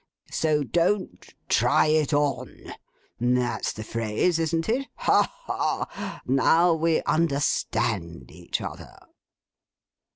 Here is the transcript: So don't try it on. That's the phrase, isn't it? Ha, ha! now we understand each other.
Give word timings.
So 0.31 0.63
don't 0.63 1.31
try 1.47 1.85
it 1.85 2.11
on. 2.11 2.73
That's 3.19 3.71
the 3.71 3.83
phrase, 3.83 4.39
isn't 4.39 4.67
it? 4.67 4.87
Ha, 4.95 5.31
ha! 5.45 6.21
now 6.25 6.73
we 6.73 7.03
understand 7.03 8.31
each 8.31 8.61
other. 8.61 8.97